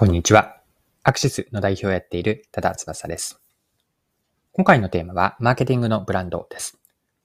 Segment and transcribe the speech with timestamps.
[0.00, 0.60] こんにちは。
[1.02, 3.42] アクシスの代表をやっている多田翼です。
[4.52, 6.78] 今回のテーマはマーケティングのブランドです。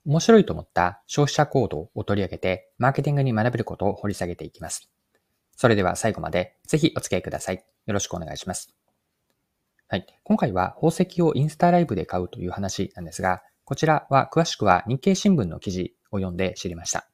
[0.04, 4.90] 面白いと思った消費者行動を取り上げて、マーケティングに学べることを掘り下げていきます。
[5.54, 7.64] それでは最後までぜひお付き合いください。
[7.86, 8.74] よろしくお願いします。
[9.86, 10.06] はい。
[10.24, 17.06] 今回は宝石をインスタライブで買うという話なんですが、こちらは詳しくは日経新聞の記事を読んで知りました。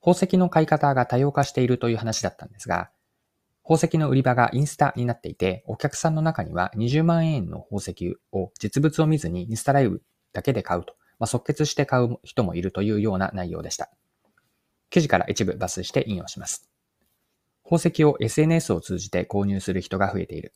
[0.00, 2.88] 宝石の買い方が多様化しているという話だったんですが、
[3.70, 10.02] 宝石の売り場がインスタになっていて、お客さんの中には20万円の宝石を実物を見ずにインスタライブ
[10.32, 13.88] だけで買うと、まあ、即決して買う人もいるというような内容でした。
[14.90, 16.68] 記事から一部抜粋して引用します。
[17.62, 20.52] 宝石を SNS を通じて購入する人が増えている。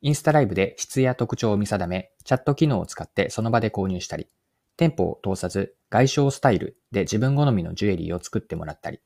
[0.00, 4.28] インスタライブで質や特徴を見定め、チャット機能を使ってその場で購入したり、
[4.76, 9.00] 店舗を通さず外商スタイルで自分好みのジュエリーを作ってもらったり、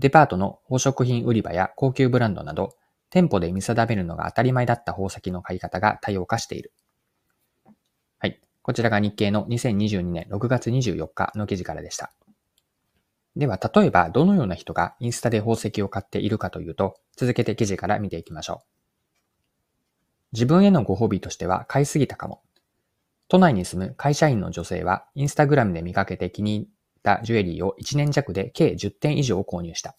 [0.00, 2.74] デパートの宝飾品売り場や高級ブランドなど、
[3.10, 6.72] 店舗で見定めるのが当たり前だった宝石の買い方が多様化している。
[8.18, 8.40] はい。
[8.62, 12.12] こちらが日経の2022年6月24日の記事からでした。
[13.36, 18.66] では、例えばどのような人がインスタで宝石を買っているかというと、続けて記事から見ていきましょう。
[20.32, 22.40] 自分へのご褒美としては買いすぎたかも。
[23.28, 26.70] 都内に住む会社員の女性は、インスタグラムで見かけて気に
[27.02, 29.96] たジュエリーを1年弱で計10点以上購入した。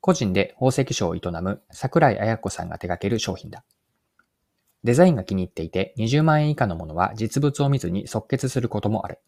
[0.00, 3.64] 個人で宝石商を営む桜井彩子さんが手掛ける商品だ。
[4.82, 9.18] デザインが気に入っていて20万円以下のものは実物を見ずに即決することもある。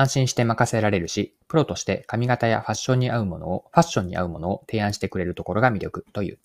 [0.00, 6.38] 安心して任せられるし、プロとして髪型やファッションに合うものを、ファッションに合うものを提案してくれるところが魅力という。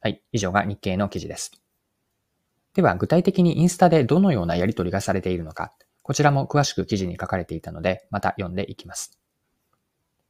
[0.00, 1.50] はい、以上が日経の記事です。
[2.74, 5.72] では、具体的にインスタでどのようなやり取りがされているのか、
[6.06, 9.18] こちらも詳しく記事に書かれていたので、また読んでいきます。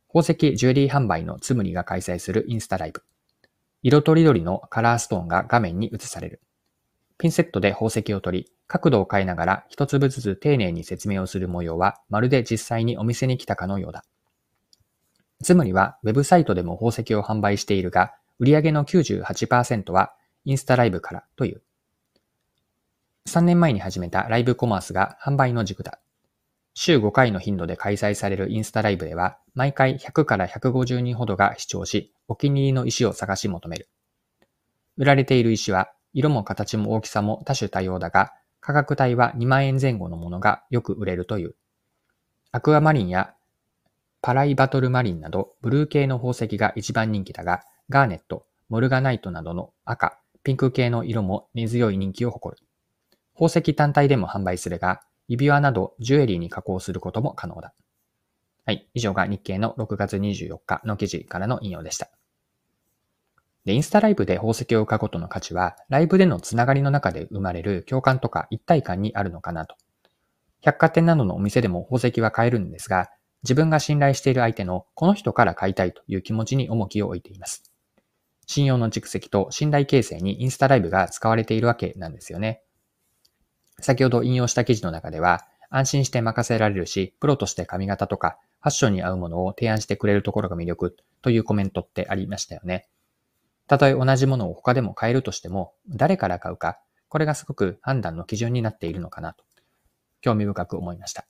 [0.09, 3.03] 宝石ジュエリー販売のつむりが開催するインスタライブ。
[3.83, 6.41] 色とりどりのカラーストーンが画面に映される。
[7.19, 14.03] ピンセットで宝石を取り、角度を変えながら一粒ずつ丁寧に説明をする模様は、まるで実際にお店に来たかのようだ。
[15.43, 20.15] つむりはウェブサイトでも宝石を販売しているが、売上の98%は
[20.47, 21.61] インスタライブからという。
[23.27, 25.99] 3年前に始めたライブコマースが販売の軸だ。
[26.75, 33.89] 週5回の頻度で開催されるインスタライブでは、毎回100から150人ほどが視聴し、お気に入りの石を探し求める。
[34.97, 41.57] 売られている石は、色も形も大きさも多種多様だが、価格帯は2万円前後のものがよく売れるという。
[42.53, 43.35] アクアマリンや
[44.23, 52.66] パライバトルマリンなどブルー系の宝石が一番人気だが、ガーネット、モルガナイトなどの赤、ピンク系の色も根強い人気を誇る。
[53.39, 57.75] 宝石単体でも販売するが、指輪などジュエリーに加工することも可能だ。
[58.65, 58.89] はい。
[58.95, 62.09] 以上が日経の6月24日の記事からの引用でした。
[63.67, 69.77] で、インスタライブで宝石を買うことの価値は、ライブでのつながりの中で生まれる共感とか一体感にあるのかなと。
[70.63, 73.11] 百貨店などのお店でも宝石は買えるんですが、
[73.43, 77.71] 自分が信頼している相手のこの人から買いたいという気持ちに重きを置いています。
[78.47, 82.63] 信用の蓄積と信頼形成にインスタライブが使われているわけなんですよね。
[83.81, 92.89] 先ほど引用した記事の中では、安心して任せられるし、プロとして髪型とかファッションに合うものを提案してくれるところが魅力というコメントってありましたよね。
[93.67, 96.79] たとえ同じものを他でも買えるとしても、誰から買うか、
[97.09, 99.45] これがすごく判断の基準になっているのかなと、
[100.21, 101.27] 興味深く思いました。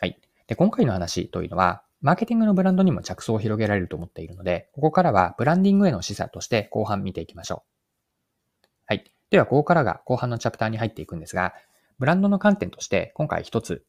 [0.00, 0.18] はい。
[0.46, 8.66] で、今回の話というのは、マーケティングのブランドにも着想を広げられると思っているので、ここからはブランディングへの示唆として後半見ていきましょう。
[8.86, 9.13] はい。
[9.34, 11.54] では、ここからが後半のチャプターに入っていくんですが、
[11.98, 13.84] ブランドの観点として、今回一つ、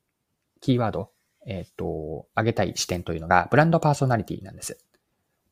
[0.60, 1.12] キーワード、
[1.46, 4.84] えっ、と、挙げたい視点というのが、ブランドパーソナリティなんです。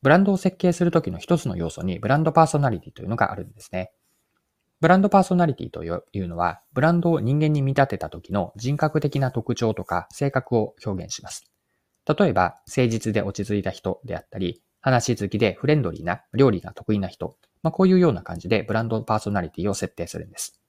[0.02, 3.92] ブランドを設計するときの一つの要素に、ブランドパーソナリティというのがあるんですね。
[4.80, 11.44] ブランドパーソナリティというのは、ブランドを人間に見立てた時の人格的な特徴とか性格を表現します。
[12.18, 20.60] 例えば、誠実で落ち着いた人であったり、話好きでフレンドリーな、料理が得意な人、まあ、こういうような感じでブランドパーソナリティを設定するんです。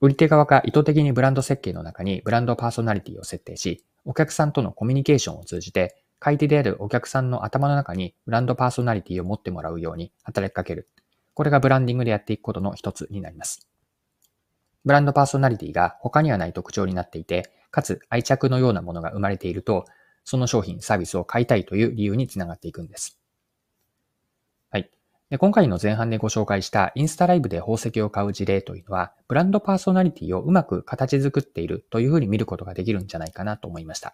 [0.00, 10.88] 売り手側が意図的にブランド設計の中にブランドパーソナリティを設定し、お客さんとのコミュニケーションを通じて、買い手であるお客さんの頭の中にブランドパーソナリティを持ってもらうように働きかける。
[11.34, 13.68] これがブランディングでやっていくことの一つになります。
[14.84, 19.86] ブランドパーソナリティが他にはない特徴になっていて、かつ愛着のようなものが生まれていると、
[20.24, 23.19] その商品、サービスを買いたいという理由につながっていくんです。
[25.30, 34.12] で今回の前半でご紹介したインスタライブで宝石を買う事例というのは、ブランドパーソナリティをうまく形作っているというふうに見ることができるんじゃないかなと思いました。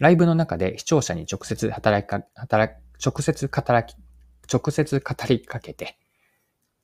[0.00, 2.74] ライブの中で視聴者に直接働きか、働
[3.04, 3.96] 直接働き、
[4.52, 5.96] 直接語りかけて、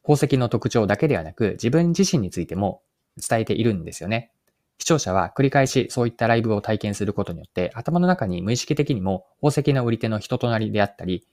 [0.03, 2.83] 宝石の特徴だけではなく、自分自身についても
[3.17, 4.31] 伝えているんですよね。
[4.79, 11.27] 視聴者は繰り返しそういったライブを体験することによって、頭の中に無意識的にも宝石の売り手の人となりであったり、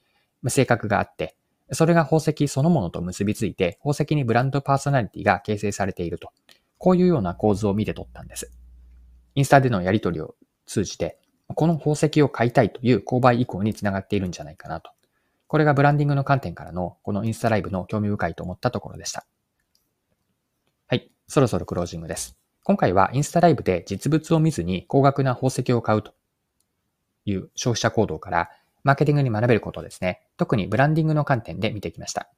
[0.48, 1.36] 性格があって、
[1.72, 6.32] それが宝石そのものと結びついて、宝石にブランドパーソナリティが形成されていると。
[6.78, 8.52] こういうような構図を見て取ったんです。
[9.36, 10.36] インスタでのやり取りを
[10.66, 14.92] 通じて、この宝石を買いたいという購買意向につながっているんじゃないかなと。
[15.48, 19.26] これがブランディングの観点からのこのインスタライブの興味深いと思ったところでした。
[20.88, 21.12] はい。
[21.28, 22.38] そろそろクロージングです。
[22.64, 26.14] 今回はインスタライブで実物を見ずに高額な宝石を買うと
[27.26, 28.50] いう消費者行動から
[28.84, 30.22] マーケティングに学べることですね。
[30.38, 32.30] 特にブランディングの観点で見てきました。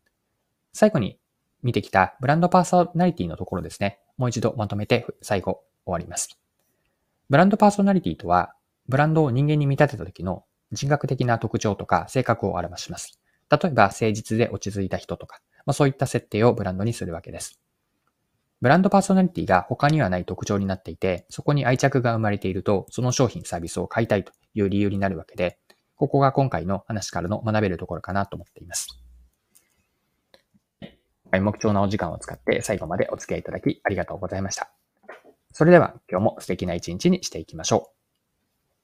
[0.73, 1.19] 最後に
[1.63, 3.99] 見てきたブランドパーソナリティのところですね。
[4.17, 6.38] もう一度まとめて最後終わります。
[7.29, 8.53] ブランドパーソナリティとは、
[8.88, 13.19] ブランドを人間に見立てた時の人格的な特徴とか性格を表します。
[13.49, 17.59] 例えば、誠実で落ち着いた人とか、まあ、そういった設定をブランドにするわけです。
[18.61, 25.57] ブランドパーソナリティが他にはない特徴になっていて、そこに愛着が生まれていると、その商品、サービスを買いたいという理由になるわけで、
[26.01, 29.03] ここが今回の話からの学べるところかなと思っています。
[31.31, 34.71] 目標なお時間を使って最後までお付き合いいただきありがとうございました。
[35.51, 38.00] それでは今日も素敵な一日にしていきましょう。